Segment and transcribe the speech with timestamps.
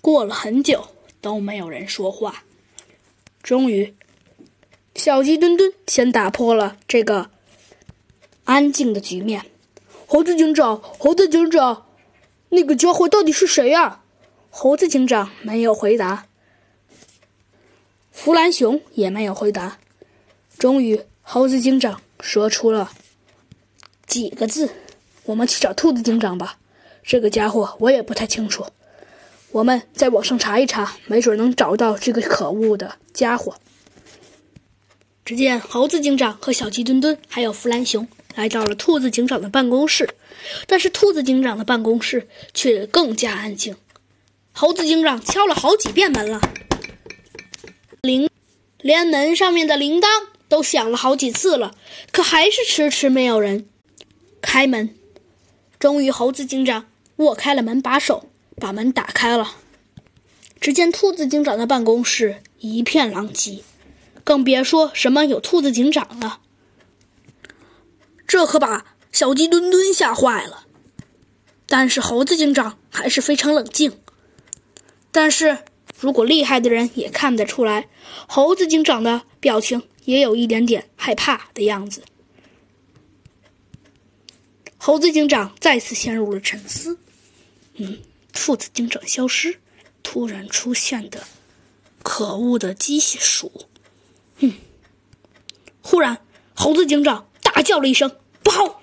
[0.00, 0.88] 过了很久，
[1.20, 2.44] 都没有人说话。
[3.42, 3.94] 终于，
[4.94, 7.30] 小鸡墩墩先打破了这个
[8.44, 9.46] 安静的局面。
[10.06, 11.86] 猴子警长，猴子警长，
[12.48, 14.02] 那个家伙到底是谁呀？
[14.50, 16.26] 猴子警长没有回答，
[18.10, 19.78] 弗兰熊也没有回答。
[20.58, 22.90] 终于，猴子警长说出了
[24.06, 24.72] 几个字
[25.26, 26.58] ：“我们去找兔子警长吧。”
[27.02, 28.66] 这个家伙我也不太清楚，
[29.52, 33.56] 我们在网上查一查，没准能找到这个可恶的家伙。
[35.24, 40.08] 只见猴子警长和小鸡墩墩还有弗兰熊来到了兔子警长的办公室，
[40.66, 43.76] 但是兔子警长的办公室却更加安静。
[44.52, 46.40] 猴子警长敲了好几遍门了，
[48.02, 48.28] 铃，
[48.78, 50.06] 连门上面的铃铛
[50.48, 51.74] 都响了好几次了，
[52.12, 53.68] 可还是迟迟没有人
[54.40, 54.94] 开门。
[55.78, 56.86] 终于，猴子警长
[57.16, 58.29] 握开了门把手，
[58.60, 59.56] 把门打开了。
[60.60, 63.64] 只见兔子警长的办公室一片狼藉，
[64.22, 66.40] 更别说什么有兔子警长了。
[68.28, 70.66] 这可把小鸡墩墩吓坏了。
[71.66, 73.98] 但是猴子警长还是非常冷静。
[75.10, 75.58] 但是
[75.98, 77.88] 如果厉害的人也看得出来，
[78.28, 82.02] 猴子警长的表情也有一点点害怕的样子。
[84.76, 86.98] 猴子警长再次陷入了沉思。
[87.74, 87.98] 嗯，
[88.40, 89.58] 父子警长消失，
[90.02, 91.24] 突然出现的
[92.02, 93.66] 可恶的机械鼠。
[94.38, 94.54] 嗯，
[95.82, 96.24] 忽然，
[96.54, 98.79] 猴子警长大叫了一声：“不好！”